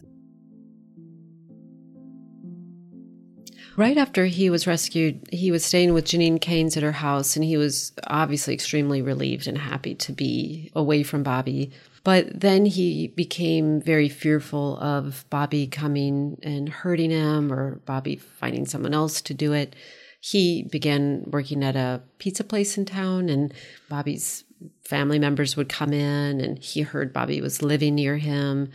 Right 3.77 3.97
after 3.97 4.25
he 4.25 4.49
was 4.49 4.65
rescued, 4.65 5.29
he 5.31 5.51
was 5.51 5.63
staying 5.63 5.93
with 5.93 6.05
Janine 6.05 6.41
Caines 6.41 6.75
at 6.75 6.81
her 6.81 6.93
house, 6.93 7.35
and 7.35 7.45
he 7.45 7.57
was 7.57 7.91
obviously 8.07 8.55
extremely 8.55 9.03
relieved 9.03 9.45
and 9.45 9.55
happy 9.55 9.93
to 9.93 10.11
be 10.11 10.71
away 10.75 11.03
from 11.03 11.21
Bobby. 11.21 11.71
But 12.03 12.39
then 12.39 12.65
he 12.65 13.09
became 13.09 13.79
very 13.79 14.09
fearful 14.09 14.79
of 14.79 15.25
Bobby 15.29 15.67
coming 15.67 16.39
and 16.41 16.67
hurting 16.67 17.11
him 17.11 17.53
or 17.53 17.75
Bobby 17.85 18.15
finding 18.15 18.65
someone 18.65 18.95
else 18.95 19.21
to 19.21 19.35
do 19.35 19.53
it. 19.53 19.75
He 20.19 20.63
began 20.63 21.25
working 21.27 21.63
at 21.63 21.75
a 21.75 22.01
pizza 22.17 22.43
place 22.43 22.79
in 22.79 22.85
town, 22.85 23.29
and 23.29 23.53
Bobby's 23.89 24.43
family 24.85 25.19
members 25.19 25.55
would 25.55 25.69
come 25.69 25.93
in, 25.93 26.41
and 26.41 26.57
he 26.57 26.81
heard 26.81 27.13
Bobby 27.13 27.41
was 27.41 27.61
living 27.61 27.93
near 27.93 28.17
him. 28.17 28.71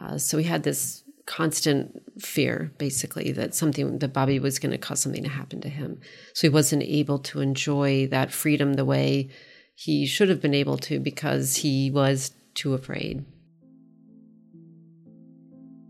Uh, 0.00 0.16
so 0.16 0.38
he 0.38 0.44
had 0.44 0.62
this 0.62 1.04
constant 1.28 2.02
fear, 2.18 2.72
basically, 2.78 3.30
that 3.32 3.54
something 3.54 3.98
that 3.98 4.12
Bobby 4.14 4.40
was 4.40 4.58
going 4.58 4.72
to 4.72 4.78
cause 4.78 5.00
something 5.00 5.22
to 5.22 5.28
happen 5.28 5.60
to 5.60 5.68
him. 5.68 6.00
So 6.32 6.48
he 6.48 6.52
wasn't 6.52 6.82
able 6.82 7.18
to 7.20 7.40
enjoy 7.40 8.06
that 8.08 8.32
freedom 8.32 8.74
the 8.74 8.86
way 8.86 9.28
he 9.74 10.06
should 10.06 10.30
have 10.30 10.40
been 10.40 10.54
able 10.54 10.78
to 10.78 10.98
because 10.98 11.56
he 11.56 11.90
was 11.90 12.32
too 12.54 12.72
afraid. 12.72 13.26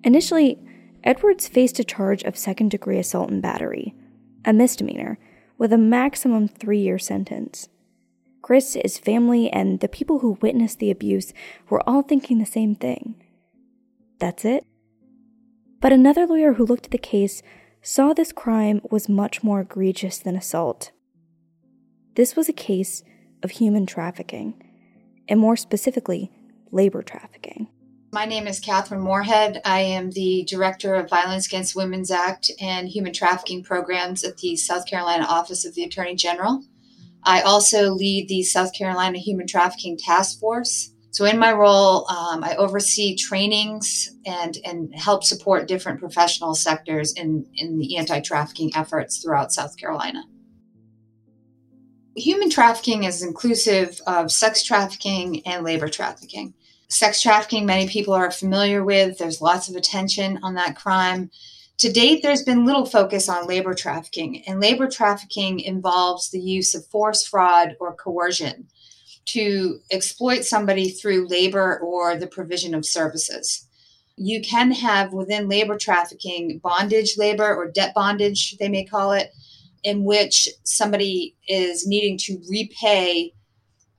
Initially, 0.03 0.59
Edwards 1.05 1.47
faced 1.47 1.79
a 1.79 1.85
charge 1.85 2.25
of 2.25 2.37
second 2.37 2.73
degree 2.73 2.99
assault 2.99 3.31
and 3.31 3.41
battery, 3.41 3.95
a 4.45 4.53
misdemeanor, 4.53 5.19
with 5.57 5.73
a 5.73 5.79
maximum 5.79 6.49
three 6.49 6.81
year 6.81 6.99
sentence. 6.99 7.69
Chris, 8.43 8.75
his 8.75 8.99
family, 8.99 9.49
and 9.51 9.81
the 9.81 9.89
people 9.89 10.19
who 10.19 10.39
witnessed 10.43 10.81
the 10.81 10.91
abuse 10.91 11.33
were 11.71 11.89
all 11.89 12.03
thinking 12.03 12.39
the 12.39 12.47
same 12.47 12.75
thing. 12.75 13.15
That's 14.19 14.45
it? 14.45 14.67
But 15.81 15.93
another 15.93 16.27
lawyer 16.27 16.55
who 16.55 16.67
looked 16.67 16.87
at 16.87 16.91
the 16.91 16.99
case 16.99 17.43
saw 17.83 18.13
this 18.13 18.33
crime 18.33 18.81
was 18.91 19.09
much 19.09 19.45
more 19.45 19.61
egregious 19.61 20.19
than 20.19 20.35
assault. 20.35 20.91
This 22.17 22.35
was 22.35 22.49
a 22.49 22.53
case 22.53 23.05
of 23.45 23.53
human 23.53 23.87
trafficking, 23.87 24.61
and 25.29 25.39
more 25.39 25.57
specifically, 25.57 26.33
labor 26.73 27.03
trafficking. 27.03 27.69
My 28.11 28.25
name 28.25 28.49
is 28.49 28.61
Kathryn 28.61 29.01
Moorehead. 29.01 29.61
I 29.65 29.81
am 29.81 30.11
the 30.11 30.45
Director 30.49 30.95
of 30.95 31.11
Violence 31.11 31.47
Against 31.47 31.77
Women's 31.77 32.11
Act 32.11 32.51
and 32.61 32.89
Human 32.89 33.13
Trafficking 33.13 33.63
Programs 33.63 34.25
at 34.25 34.39
the 34.39 34.57
South 34.57 34.87
Carolina 34.87 35.27
Office 35.29 35.65
of 35.65 35.75
the 35.75 35.85
Attorney 35.85 36.17
General. 36.17 36.65
I 37.23 37.43
also 37.43 37.93
lead 37.93 38.29
the 38.29 38.43
South 38.43 38.73
Carolina 38.73 39.19
Human 39.19 39.47
Trafficking 39.47 39.99
Task 39.99 40.41
Force, 40.41 40.93
so 41.11 41.25
in 41.25 41.39
my 41.39 41.53
role, 41.53 42.09
um, 42.11 42.45
I 42.45 42.55
oversee 42.57 43.17
trainings 43.17 44.11
and 44.27 44.59
and 44.65 44.95
help 44.95 45.25
support 45.25 45.67
different 45.67 46.01
professional 46.01 46.55
sectors 46.55 47.13
in 47.15 47.47
in 47.55 47.79
the 47.79 47.97
anti-trafficking 47.97 48.73
efforts 48.75 49.19
throughout 49.19 49.53
South 49.53 49.77
Carolina. 49.77 50.25
Human 52.15 52.51
trafficking 52.51 53.05
is 53.05 53.23
inclusive 53.23 54.01
of 54.07 54.31
sex 54.31 54.63
trafficking 54.63 55.47
and 55.47 55.65
labor 55.65 55.89
trafficking. 55.89 56.53
Sex 56.89 57.23
trafficking, 57.23 57.65
many 57.65 57.89
people 57.89 58.13
are 58.13 58.31
familiar 58.31 58.85
with. 58.85 59.19
There's 59.19 59.41
lots 59.41 59.69
of 59.69 59.77
attention 59.77 60.39
on 60.43 60.55
that 60.55 60.77
crime. 60.77 61.31
To 61.79 61.93
date, 61.93 62.23
there's 62.23 62.43
been 62.43 62.65
little 62.65 62.87
focus 62.87 63.29
on 63.29 63.47
labor 63.47 63.73
trafficking, 63.73 64.43
and 64.49 64.61
labor 64.61 64.89
trafficking 64.89 65.61
involves 65.61 66.31
the 66.31 66.41
use 66.41 66.75
of 66.75 66.85
force, 66.87 67.25
fraud, 67.25 67.77
or 67.79 67.95
coercion 67.95 68.69
to 69.29 69.81
exploit 69.91 70.45
somebody 70.45 70.91
through 70.91 71.29
labor 71.29 71.79
or 71.79 72.17
the 72.17 72.27
provision 72.27 72.75
of 72.75 72.87
services. 72.87 73.67
You 74.17 74.41
can 74.41 74.73
have 74.73 75.13
within 75.13 75.49
labor 75.49 75.77
trafficking 75.77 76.59
bondage 76.59 77.17
labor 77.19 77.55
or 77.55 77.71
debt 77.71 77.95
bondage, 77.95 78.57
they 78.59 78.69
may 78.69 78.85
call 78.85 79.13
it, 79.13 79.33
in 79.85 80.05
which 80.05 80.49
somebody 80.65 81.37
is 81.47 81.87
needing 81.87 82.19
to 82.19 82.43
repay 82.49 83.33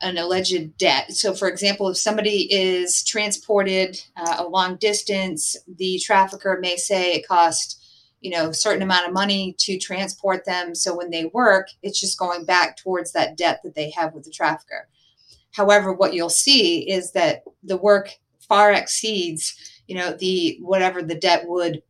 an 0.01 0.17
alleged 0.17 0.77
debt. 0.77 1.11
So, 1.11 1.33
for 1.33 1.47
example, 1.47 1.89
if 1.89 1.97
somebody 1.97 2.51
is 2.51 3.03
transported 3.03 4.01
uh, 4.17 4.37
a 4.39 4.47
long 4.47 4.77
distance, 4.77 5.55
the 5.67 5.99
trafficker 5.99 6.57
may 6.61 6.77
say 6.77 7.13
it 7.13 7.27
cost 7.27 7.79
you 8.21 8.31
know 8.31 8.49
a 8.49 8.53
certain 8.53 8.81
amount 8.81 9.07
of 9.07 9.13
money 9.13 9.55
to 9.59 9.77
transport 9.77 10.43
them 10.45 10.75
so 10.75 10.95
when 10.95 11.09
they 11.09 11.31
work 11.33 11.69
it's 11.81 11.99
just 11.99 12.19
going 12.19 12.43
back 12.43 12.75
towards 12.75 13.13
that 13.13 13.37
debt 13.37 13.61
that 13.63 13.75
they 13.75 13.89
have 13.91 14.13
with 14.13 14.25
the 14.25 14.31
trafficker 14.31 14.89
However, 15.51 15.93
what 15.93 16.13
you'll 16.13 16.29
see 16.29 16.89
is 16.89 17.11
that 17.13 17.43
the 17.63 17.77
work 17.77 18.11
far 18.39 18.71
exceeds, 18.71 19.55
you 19.87 19.95
know, 19.95 20.13
the 20.13 20.57
whatever 20.61 21.01
the 21.01 21.15
debt 21.15 21.43
would 21.47 21.81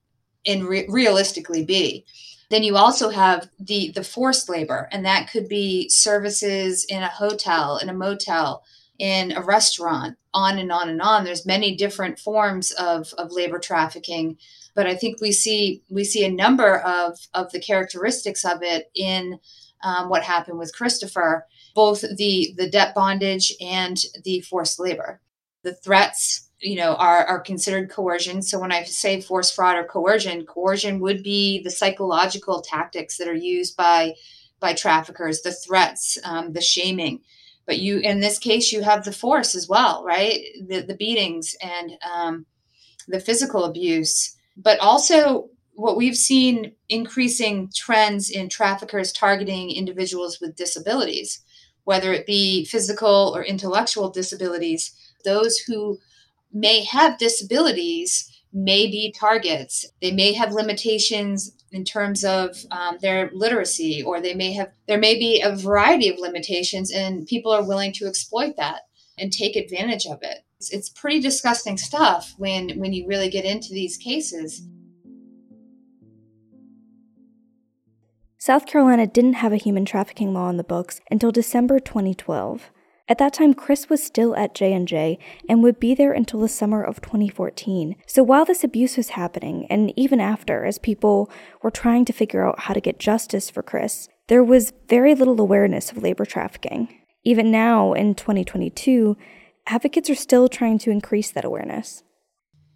in 0.45 0.65
re- 0.65 0.87
realistically 0.89 1.63
be. 1.63 2.05
Then 2.49 2.63
you 2.63 2.77
also 2.77 3.09
have 3.09 3.49
the 3.59 3.91
the 3.91 4.03
forced 4.03 4.49
labor, 4.49 4.89
and 4.91 5.05
that 5.05 5.29
could 5.29 5.47
be 5.47 5.87
services 5.89 6.85
in 6.85 7.03
a 7.03 7.07
hotel, 7.07 7.77
in 7.77 7.89
a 7.89 7.93
motel, 7.93 8.63
in 8.97 9.31
a 9.31 9.41
restaurant, 9.41 10.17
on 10.33 10.57
and 10.57 10.71
on 10.71 10.89
and 10.89 11.01
on. 11.01 11.23
There's 11.23 11.45
many 11.45 11.75
different 11.75 12.19
forms 12.19 12.71
of, 12.71 13.13
of 13.17 13.31
labor 13.31 13.59
trafficking, 13.59 14.37
but 14.75 14.87
I 14.87 14.95
think 14.95 15.21
we 15.21 15.31
see 15.31 15.83
we 15.89 16.03
see 16.03 16.25
a 16.25 16.31
number 16.31 16.79
of 16.79 17.19
of 17.33 17.51
the 17.51 17.59
characteristics 17.59 18.43
of 18.43 18.63
it 18.63 18.89
in 18.95 19.39
um, 19.83 20.09
what 20.09 20.23
happened 20.23 20.57
with 20.57 20.75
Christopher 20.75 21.45
both 21.75 22.01
the 22.01 22.53
the 22.57 22.69
debt 22.69 22.93
bondage 22.95 23.53
and 23.61 23.97
the 24.23 24.41
forced 24.41 24.79
labor. 24.79 25.21
The 25.63 25.73
threats, 25.73 26.49
you 26.59 26.75
know, 26.75 26.95
are 26.95 27.25
are 27.25 27.39
considered 27.39 27.89
coercion. 27.89 28.41
So 28.41 28.59
when 28.59 28.71
I 28.71 28.83
say 28.83 29.21
forced 29.21 29.55
fraud 29.55 29.75
or 29.75 29.83
coercion, 29.83 30.45
coercion 30.45 30.99
would 30.99 31.23
be 31.23 31.61
the 31.63 31.71
psychological 31.71 32.61
tactics 32.61 33.17
that 33.17 33.27
are 33.27 33.33
used 33.33 33.75
by 33.75 34.13
by 34.59 34.73
traffickers, 34.73 35.41
the 35.41 35.53
threats, 35.53 36.17
um, 36.23 36.53
the 36.53 36.61
shaming. 36.61 37.21
But 37.65 37.79
you, 37.79 37.99
in 37.99 38.19
this 38.19 38.39
case, 38.39 38.71
you 38.71 38.81
have 38.81 39.05
the 39.05 39.11
force 39.11 39.55
as 39.55 39.69
well, 39.69 40.03
right? 40.03 40.39
The 40.67 40.81
the 40.81 40.95
beatings 40.95 41.55
and 41.61 41.91
um, 42.13 42.45
the 43.07 43.19
physical 43.19 43.63
abuse, 43.63 44.35
but 44.57 44.79
also 44.79 45.49
what 45.73 45.95
we've 45.95 46.17
seen 46.17 46.73
increasing 46.89 47.71
trends 47.73 48.29
in 48.29 48.49
traffickers 48.49 49.13
targeting 49.13 49.71
individuals 49.71 50.39
with 50.41 50.57
disabilities 50.57 51.41
whether 51.89 52.13
it 52.13 52.27
be 52.27 52.65
physical 52.65 53.33
or 53.35 53.43
intellectual 53.43 54.11
disabilities, 54.11 54.93
those 55.25 55.57
who 55.57 55.97
may 56.53 56.83
have 56.83 57.17
disabilities 57.17 58.29
may 58.53 58.85
be 58.85 59.11
targets. 59.11 59.87
They 59.99 60.11
may 60.11 60.33
have 60.33 60.51
limitations 60.51 61.51
in 61.71 61.83
terms 61.83 62.23
of 62.23 62.55
um, 62.69 62.99
their 63.01 63.31
literacy, 63.33 64.03
or 64.03 64.21
they 64.21 64.35
may 64.35 64.53
have, 64.53 64.71
there 64.87 64.99
may 64.99 65.17
be 65.17 65.41
a 65.41 65.55
variety 65.55 66.09
of 66.09 66.19
limitations, 66.19 66.91
and 66.91 67.25
people 67.25 67.51
are 67.51 67.67
willing 67.67 67.93
to 67.93 68.05
exploit 68.05 68.55
that 68.57 68.81
and 69.17 69.33
take 69.33 69.55
advantage 69.55 70.05
of 70.05 70.19
it. 70.21 70.45
It's, 70.57 70.69
it's 70.69 70.89
pretty 70.89 71.19
disgusting 71.19 71.77
stuff 71.77 72.35
when, 72.37 72.77
when 72.77 72.93
you 72.93 73.07
really 73.07 73.31
get 73.31 73.45
into 73.45 73.73
these 73.73 73.97
cases. 73.97 74.61
South 78.41 78.65
Carolina 78.65 79.05
didn't 79.05 79.33
have 79.33 79.51
a 79.51 79.57
human 79.57 79.83
trafficking 79.83 80.33
law 80.33 80.49
in 80.49 80.55
the 80.55 80.63
books 80.63 81.01
until 81.11 81.29
December 81.29 81.77
2012. 81.77 82.71
At 83.09 83.17
that 83.17 83.33
time, 83.33 83.53
Chris 83.53 83.89
was 83.89 84.01
still 84.01 84.33
at 84.37 84.55
J&J 84.55 85.19
and 85.49 85.61
would 85.61 85.77
be 85.77 85.93
there 85.93 86.13
until 86.13 86.39
the 86.39 86.47
summer 86.47 86.81
of 86.81 87.01
2014. 87.01 87.97
So 88.07 88.23
while 88.23 88.45
this 88.45 88.63
abuse 88.63 88.95
was 88.95 89.09
happening, 89.09 89.67
and 89.69 89.91
even 89.97 90.21
after, 90.21 90.63
as 90.63 90.77
people 90.77 91.29
were 91.61 91.69
trying 91.69 92.05
to 92.05 92.13
figure 92.13 92.47
out 92.47 92.61
how 92.61 92.73
to 92.73 92.79
get 92.79 92.97
justice 92.97 93.49
for 93.49 93.61
Chris, 93.61 94.07
there 94.27 94.43
was 94.43 94.71
very 94.87 95.13
little 95.15 95.41
awareness 95.41 95.91
of 95.91 96.01
labor 96.01 96.23
trafficking. 96.23 96.87
Even 97.25 97.51
now, 97.51 97.91
in 97.91 98.15
2022, 98.15 99.17
advocates 99.67 100.09
are 100.09 100.15
still 100.15 100.47
trying 100.47 100.77
to 100.77 100.91
increase 100.91 101.29
that 101.29 101.43
awareness. 101.43 102.03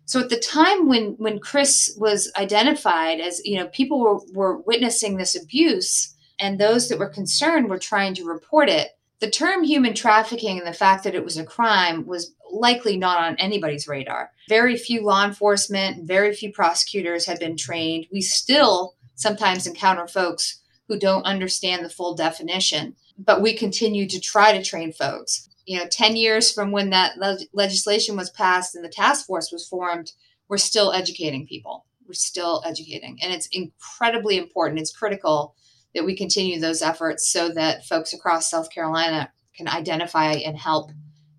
So 0.05 0.19
at 0.19 0.29
the 0.29 0.39
time 0.39 0.87
when 0.87 1.15
when 1.17 1.39
Chris 1.39 1.95
was 1.97 2.31
identified 2.37 3.19
as, 3.19 3.41
you 3.45 3.57
know, 3.57 3.67
people 3.67 4.01
were, 4.01 4.19
were 4.33 4.61
witnessing 4.61 5.17
this 5.17 5.41
abuse 5.41 6.13
and 6.39 6.59
those 6.59 6.89
that 6.89 6.99
were 6.99 7.09
concerned 7.09 7.69
were 7.69 7.79
trying 7.79 8.13
to 8.15 8.25
report 8.25 8.69
it. 8.69 8.89
The 9.19 9.29
term 9.29 9.63
human 9.63 9.93
trafficking 9.93 10.57
and 10.57 10.67
the 10.67 10.73
fact 10.73 11.05
that 11.05 11.15
it 11.15 11.23
was 11.23 11.37
a 11.37 11.45
crime 11.45 12.05
was 12.05 12.35
likely 12.51 12.97
not 12.97 13.23
on 13.23 13.37
anybody's 13.37 13.87
radar. 13.87 14.31
Very 14.49 14.75
few 14.75 15.05
law 15.05 15.25
enforcement, 15.25 16.05
very 16.05 16.33
few 16.33 16.51
prosecutors 16.51 17.25
had 17.25 17.39
been 17.39 17.55
trained. 17.55 18.07
We 18.11 18.21
still 18.21 18.95
sometimes 19.15 19.65
encounter 19.65 20.07
folks 20.07 20.61
who 20.89 20.99
don't 20.99 21.23
understand 21.23 21.85
the 21.85 21.89
full 21.89 22.15
definition, 22.15 22.95
but 23.17 23.41
we 23.41 23.55
continue 23.55 24.07
to 24.09 24.19
try 24.19 24.55
to 24.55 24.63
train 24.63 24.91
folks 24.91 25.49
you 25.65 25.77
know 25.77 25.85
10 25.89 26.15
years 26.15 26.51
from 26.51 26.71
when 26.71 26.89
that 26.89 27.17
le- 27.17 27.39
legislation 27.53 28.15
was 28.15 28.29
passed 28.29 28.75
and 28.75 28.83
the 28.83 28.89
task 28.89 29.25
force 29.25 29.51
was 29.51 29.67
formed 29.67 30.11
we're 30.53 30.57
still 30.57 30.91
educating 30.91 31.47
people. 31.47 31.85
We're 32.07 32.13
still 32.13 32.61
educating. 32.65 33.17
And 33.23 33.33
it's 33.33 33.47
incredibly 33.51 34.37
important. 34.37 34.79
It's 34.79 34.95
critical 34.95 35.55
that 35.95 36.05
we 36.05 36.15
continue 36.15 36.59
those 36.59 36.81
efforts 36.81 37.31
so 37.31 37.49
that 37.49 37.85
folks 37.85 38.13
across 38.13 38.49
south 38.49 38.69
carolina 38.71 39.31
can 39.55 39.67
identify 39.67 40.33
and 40.33 40.57
help 40.57 40.91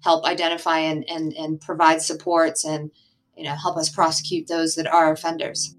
help 0.03 0.25
identify 0.25 0.79
and 0.79 1.05
and, 1.09 1.33
and 1.35 1.61
provide 1.61 2.01
supports 2.03 2.65
and 2.65 2.91
you 3.37 3.45
know 3.45 3.55
help 3.55 3.77
us 3.77 3.89
prosecute 3.89 4.47
those 4.47 4.75
that 4.75 4.87
are 4.87 5.13
offenders. 5.13 5.77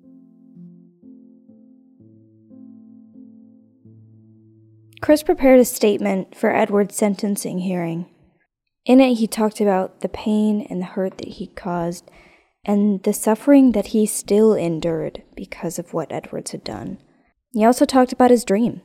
Chris 5.02 5.24
prepared 5.24 5.60
a 5.60 5.66
statement 5.66 6.36
for 6.36 6.56
Edward's 6.56 6.96
sentencing 6.96 7.60
hearing. 7.60 8.08
In 8.86 9.02
it, 9.02 9.16
he 9.16 9.26
talked 9.26 9.60
about 9.60 10.02
the 10.02 10.10
pain 10.10 10.66
and 10.70 10.80
the 10.80 10.86
hurt 10.86 11.18
that 11.18 11.28
he 11.28 11.48
caused 11.48 12.10
and 12.64 13.02
the 13.04 13.14
suffering 13.14 13.72
that 13.72 13.88
he 13.88 14.06
still 14.06 14.54
endured 14.54 15.24
because 15.36 15.80
of 15.80 15.94
what 15.94 16.12
Edwards 16.12 16.52
had 16.52 16.64
done. 16.64 17.00
He 17.52 17.64
also 17.64 17.86
talked 17.86 18.12
about 18.12 18.32
his 18.32 18.44
dream 18.44 18.82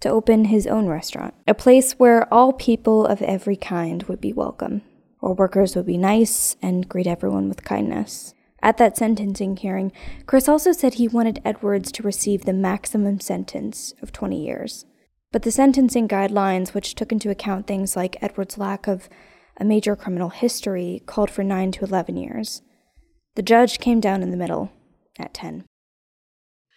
to 0.00 0.08
open 0.08 0.46
his 0.46 0.66
own 0.66 0.86
restaurant, 0.86 1.34
a 1.46 1.54
place 1.54 1.92
where 1.92 2.32
all 2.32 2.52
people 2.52 3.06
of 3.06 3.22
every 3.22 3.56
kind 3.56 4.02
would 4.04 4.20
be 4.20 4.32
welcome, 4.32 4.82
where 5.20 5.32
workers 5.32 5.76
would 5.76 5.86
be 5.86 5.96
nice 5.96 6.56
and 6.60 6.88
greet 6.88 7.06
everyone 7.06 7.48
with 7.48 7.64
kindness. 7.64 8.34
At 8.60 8.76
that 8.78 8.96
sentencing 8.96 9.56
hearing, 9.56 9.92
Chris 10.26 10.48
also 10.48 10.72
said 10.72 10.94
he 10.94 11.08
wanted 11.08 11.40
Edwards 11.44 11.90
to 11.92 12.02
receive 12.02 12.44
the 12.44 12.52
maximum 12.52 13.20
sentence 13.20 13.94
of 14.02 14.12
20 14.12 14.44
years. 14.44 14.84
But 15.32 15.42
the 15.42 15.50
sentencing 15.50 16.08
guidelines, 16.08 16.74
which 16.74 16.94
took 16.94 17.10
into 17.10 17.30
account 17.30 17.66
things 17.66 17.96
like 17.96 18.22
Edwards' 18.22 18.58
lack 18.58 18.86
of 18.86 19.08
a 19.56 19.64
major 19.64 19.96
criminal 19.96 20.28
history, 20.28 21.02
called 21.06 21.30
for 21.30 21.42
9 21.42 21.72
to 21.72 21.84
11 21.84 22.16
years. 22.16 22.62
The 23.34 23.42
judge 23.42 23.78
came 23.78 23.98
down 23.98 24.22
in 24.22 24.30
the 24.30 24.36
middle 24.36 24.70
at 25.18 25.32
10. 25.32 25.64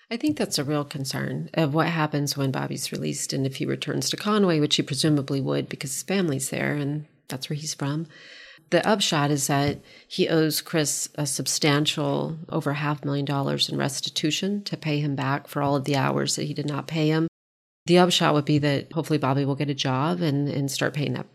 I 0.10 0.18
think 0.18 0.38
that's 0.38 0.58
a 0.58 0.64
real 0.64 0.86
concern 0.86 1.50
of 1.54 1.74
what 1.74 1.88
happens 1.88 2.38
when 2.38 2.52
Bobby's 2.52 2.92
released 2.92 3.34
and 3.34 3.46
if 3.46 3.58
he 3.58 3.66
returns 3.66 4.10
to 4.10 4.18
Conway, 4.18 4.60
which 4.60 4.76
he 4.76 4.84
presumably 4.84 5.42
would 5.42 5.68
because 5.68 5.92
his 5.92 6.04
family's 6.04 6.50
there 6.50 6.74
and 6.74 7.06
that's 7.28 7.50
where 7.50 7.58
he's 7.58 7.74
from. 7.74 8.08
The 8.70 8.88
upshot 8.88 9.32
is 9.32 9.48
that 9.48 9.80
he 10.08 10.30
owes 10.30 10.62
Chris 10.62 11.10
a 11.16 11.26
substantial 11.26 12.38
over 12.50 12.74
half 12.74 13.04
million 13.04 13.26
dollars 13.26 13.68
in 13.68 13.78
restitution 13.78 14.64
to 14.64 14.78
pay 14.78 15.00
him 15.00 15.16
back 15.16 15.48
for 15.48 15.62
all 15.62 15.76
of 15.76 15.86
the 15.86 15.96
hours 15.96 16.36
that 16.36 16.46
he 16.46 16.54
did 16.54 16.68
not 16.68 16.88
pay 16.88 17.08
him. 17.10 17.28
The 17.86 18.00
upshot 18.00 18.34
would 18.34 18.46
be 18.46 18.58
that 18.60 18.92
hopefully 18.92 19.20
Bobby 19.20 19.46
will 19.46 19.56
get 19.56 19.70
a 19.70 19.76
job 19.76 20.22
and, 20.22 20.48
and 20.50 20.72
start 20.72 20.94
paying 20.94 21.14
that 21.14 21.28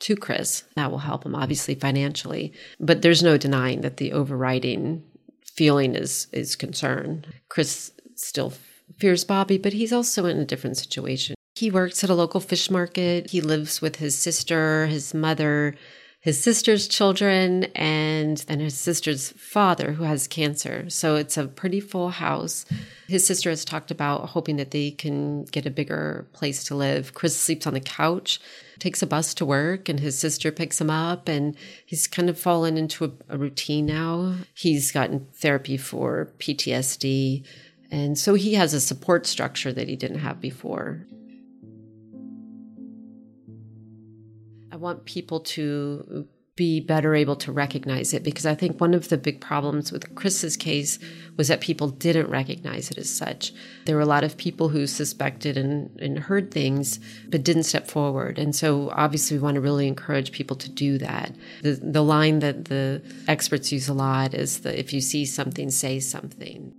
to 0.00 0.16
Chris. 0.16 0.64
That 0.76 0.90
will 0.90 0.98
help 0.98 1.24
him 1.24 1.34
obviously 1.34 1.74
financially. 1.74 2.52
But 2.78 3.02
there's 3.02 3.22
no 3.22 3.38
denying 3.38 3.80
that 3.80 3.96
the 3.96 4.12
overriding 4.12 5.02
feeling 5.42 5.94
is 5.94 6.26
is 6.32 6.56
concern. 6.56 7.24
Chris 7.48 7.92
still 8.16 8.52
fears 8.98 9.24
Bobby, 9.24 9.56
but 9.56 9.72
he's 9.72 9.92
also 9.92 10.26
in 10.26 10.38
a 10.38 10.44
different 10.44 10.76
situation. 10.76 11.34
He 11.54 11.70
works 11.70 12.02
at 12.02 12.10
a 12.10 12.14
local 12.14 12.40
fish 12.40 12.70
market. 12.70 13.30
He 13.30 13.40
lives 13.40 13.80
with 13.80 13.96
his 13.96 14.16
sister, 14.16 14.86
his 14.86 15.14
mother, 15.14 15.76
his 16.24 16.42
sister's 16.42 16.88
children, 16.88 17.64
and 17.74 18.42
and 18.48 18.62
his 18.62 18.78
sister's 18.78 19.32
father 19.32 19.92
who 19.92 20.04
has 20.04 20.26
cancer. 20.26 20.88
So 20.88 21.16
it's 21.16 21.36
a 21.36 21.46
pretty 21.46 21.80
full 21.80 22.08
house. 22.08 22.64
His 23.06 23.26
sister 23.26 23.50
has 23.50 23.62
talked 23.62 23.90
about 23.90 24.30
hoping 24.30 24.56
that 24.56 24.70
they 24.70 24.90
can 24.90 25.44
get 25.44 25.66
a 25.66 25.70
bigger 25.70 26.26
place 26.32 26.64
to 26.64 26.74
live. 26.74 27.12
Chris 27.12 27.36
sleeps 27.36 27.66
on 27.66 27.74
the 27.74 27.80
couch, 27.80 28.40
takes 28.78 29.02
a 29.02 29.06
bus 29.06 29.34
to 29.34 29.44
work, 29.44 29.90
and 29.90 30.00
his 30.00 30.18
sister 30.18 30.50
picks 30.50 30.80
him 30.80 30.88
up. 30.88 31.28
And 31.28 31.54
he's 31.84 32.06
kind 32.06 32.30
of 32.30 32.38
fallen 32.38 32.78
into 32.78 33.04
a, 33.04 33.34
a 33.34 33.36
routine 33.36 33.84
now. 33.84 34.36
He's 34.54 34.92
gotten 34.92 35.26
therapy 35.34 35.76
for 35.76 36.32
PTSD. 36.38 37.44
And 37.90 38.18
so 38.18 38.32
he 38.32 38.54
has 38.54 38.72
a 38.72 38.80
support 38.80 39.26
structure 39.26 39.74
that 39.74 39.88
he 39.88 39.94
didn't 39.94 40.20
have 40.20 40.40
before. 40.40 41.06
Want 44.84 45.06
people 45.06 45.40
to 45.40 46.28
be 46.56 46.78
better 46.78 47.16
able 47.16 47.34
to 47.34 47.50
recognize 47.50 48.14
it 48.14 48.22
because 48.22 48.46
I 48.46 48.54
think 48.54 48.80
one 48.80 48.94
of 48.94 49.08
the 49.08 49.18
big 49.18 49.40
problems 49.40 49.90
with 49.90 50.14
Chris's 50.14 50.56
case 50.56 51.00
was 51.36 51.48
that 51.48 51.60
people 51.60 51.88
didn't 51.88 52.30
recognize 52.30 52.92
it 52.92 52.98
as 52.98 53.10
such. 53.10 53.52
There 53.86 53.96
were 53.96 54.02
a 54.02 54.06
lot 54.06 54.22
of 54.22 54.36
people 54.36 54.68
who 54.68 54.86
suspected 54.86 55.56
and, 55.56 55.98
and 55.98 56.16
heard 56.16 56.52
things 56.52 57.00
but 57.28 57.42
didn't 57.42 57.64
step 57.64 57.88
forward. 57.88 58.38
And 58.38 58.54
so 58.54 58.90
obviously 58.90 59.36
we 59.36 59.42
want 59.42 59.56
to 59.56 59.60
really 59.60 59.88
encourage 59.88 60.30
people 60.30 60.56
to 60.58 60.70
do 60.70 60.96
that. 60.98 61.34
The, 61.62 61.72
the 61.82 62.04
line 62.04 62.38
that 62.38 62.66
the 62.66 63.02
experts 63.26 63.72
use 63.72 63.88
a 63.88 63.94
lot 63.94 64.32
is 64.32 64.60
that 64.60 64.78
if 64.78 64.92
you 64.92 65.00
see 65.00 65.24
something, 65.24 65.70
say 65.70 65.98
something. 65.98 66.72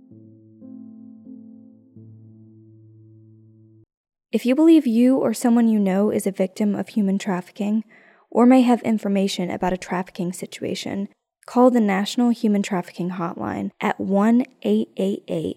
If 4.36 4.44
you 4.44 4.54
believe 4.54 4.86
you 4.86 5.16
or 5.16 5.32
someone 5.32 5.66
you 5.66 5.78
know 5.78 6.10
is 6.10 6.26
a 6.26 6.30
victim 6.30 6.74
of 6.74 6.88
human 6.88 7.16
trafficking, 7.16 7.84
or 8.30 8.44
may 8.44 8.60
have 8.60 8.82
information 8.82 9.50
about 9.50 9.72
a 9.72 9.78
trafficking 9.78 10.34
situation, 10.34 11.08
call 11.46 11.70
the 11.70 11.80
National 11.80 12.28
Human 12.28 12.62
Trafficking 12.62 13.12
Hotline 13.12 13.70
at 13.80 13.98
1 13.98 14.44
888 14.60 15.56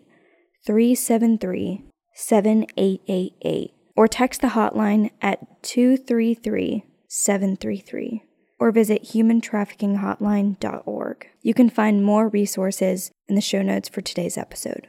373 0.66 1.84
7888 2.16 3.74
or 3.98 4.08
text 4.08 4.40
the 4.40 4.48
hotline 4.48 5.12
at 5.22 5.62
233 5.62 6.86
733 7.10 8.24
or 8.62 8.72
visit 8.72 9.04
humantraffickinghotline.org. 9.04 11.28
You 11.42 11.54
can 11.54 11.70
find 11.70 12.02
more 12.02 12.30
resources 12.30 13.12
in 13.28 13.36
the 13.36 13.42
show 13.42 13.62
notes 13.62 13.90
for 13.90 14.00
today's 14.00 14.38
episode. 14.38 14.88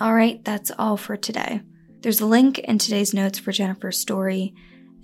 All 0.00 0.12
right, 0.12 0.44
that's 0.44 0.72
all 0.76 0.96
for 0.96 1.16
today. 1.16 1.60
There's 2.00 2.20
a 2.20 2.26
link 2.26 2.58
in 2.58 2.78
today's 2.78 3.14
notes 3.14 3.38
for 3.38 3.52
Jennifer's 3.52 3.96
story 3.96 4.52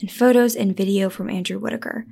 and 0.00 0.10
photos 0.10 0.56
and 0.56 0.76
video 0.76 1.08
from 1.08 1.30
Andrew 1.30 1.60
Whitaker. 1.60 2.06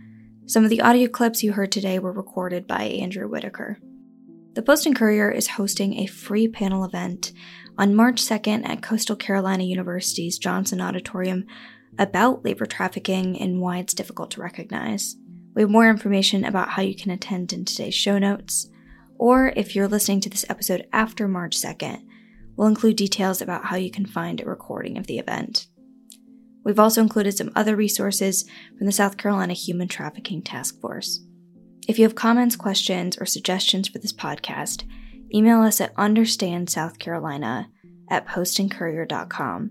Some 0.47 0.63
of 0.63 0.71
the 0.71 0.81
audio 0.81 1.09
clips 1.09 1.43
you 1.43 1.55
heard 1.55 1.73
today 1.73 1.99
were 1.99 2.13
recorded 2.13 2.69
by 2.69 2.85
Andrew 2.85 3.29
Whitaker. 3.29 3.79
The 4.55 4.63
Post 4.63 4.87
and 4.87 4.95
Courier 4.95 5.29
is 5.29 5.49
hosting 5.49 5.95
a 5.99 6.07
free 6.07 6.47
panel 6.47 6.85
event 6.85 7.33
on 7.77 7.97
March 7.97 8.23
2nd 8.23 8.69
at 8.69 8.81
Coastal 8.81 9.17
Carolina 9.17 9.65
University's 9.65 10.39
Johnson 10.39 10.81
Auditorium 10.81 11.47
about 11.99 12.45
labor 12.45 12.65
trafficking 12.65 13.41
and 13.41 13.61
why 13.61 13.79
it's 13.79 13.93
difficult 13.93 14.31
to 14.31 14.41
recognize. 14.41 15.17
We 15.53 15.63
have 15.63 15.71
more 15.71 15.91
information 15.91 16.45
about 16.45 16.69
how 16.69 16.83
you 16.83 16.95
can 16.95 17.11
attend 17.11 17.53
in 17.53 17.65
today's 17.65 17.97
show 17.97 18.19
notes, 18.19 18.69
or 19.19 19.53
if 19.57 19.75
you're 19.75 19.89
listening 19.89 20.21
to 20.21 20.31
this 20.31 20.47
episode 20.49 20.87
after 20.93 21.27
March 21.27 21.57
2nd, 21.57 22.05
We'll 22.59 22.67
include 22.67 22.97
details 22.97 23.41
about 23.41 23.67
how 23.67 23.77
you 23.77 23.89
can 23.89 24.05
find 24.05 24.41
a 24.41 24.45
recording 24.45 24.99
of 24.99 25.07
the 25.07 25.21
event. 25.21 25.69
We've 26.65 26.81
also 26.81 27.01
included 27.01 27.37
some 27.37 27.53
other 27.55 27.77
resources 27.77 28.45
from 28.77 28.85
the 28.87 28.93
South 28.93 29.17
Carolina 29.17 29.53
Human 29.53 29.87
Trafficking 29.87 30.43
Task 30.43 30.81
Force. 30.81 31.25
If 31.87 32.01
you 32.01 32.05
have 32.05 32.17
comments, 32.17 32.57
questions, 32.57 33.17
or 33.17 33.27
suggestions 33.27 33.87
for 33.87 34.01
this 34.01 34.13
podcast, 34.13 34.83
email 35.33 35.63
us 35.63 35.81
at 35.81 35.95
understandsouthcarolina 35.95 37.67
at 38.11 38.27
postandcourier.com. 38.27 39.71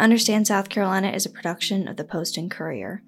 Understand 0.00 0.48
South 0.48 0.68
Carolina 0.68 1.10
is 1.10 1.24
a 1.24 1.30
production 1.30 1.86
of 1.86 1.96
the 1.96 2.04
Post 2.04 2.36
and 2.36 2.50
Courier. 2.50 3.00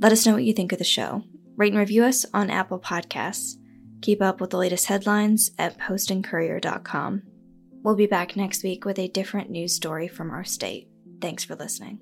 Let 0.00 0.10
us 0.10 0.26
know 0.26 0.32
what 0.32 0.44
you 0.44 0.52
think 0.52 0.72
of 0.72 0.78
the 0.78 0.84
show. 0.84 1.22
Rate 1.56 1.72
and 1.72 1.78
review 1.78 2.02
us 2.02 2.26
on 2.34 2.50
Apple 2.50 2.80
Podcasts. 2.80 3.54
Keep 4.02 4.20
up 4.20 4.40
with 4.40 4.50
the 4.50 4.58
latest 4.58 4.86
headlines 4.86 5.52
at 5.56 5.78
postandcourier.com. 5.78 7.22
We'll 7.86 7.94
be 7.94 8.06
back 8.06 8.34
next 8.34 8.64
week 8.64 8.84
with 8.84 8.98
a 8.98 9.06
different 9.06 9.48
news 9.48 9.72
story 9.72 10.08
from 10.08 10.32
our 10.32 10.42
state. 10.42 10.88
Thanks 11.20 11.44
for 11.44 11.54
listening. 11.54 12.00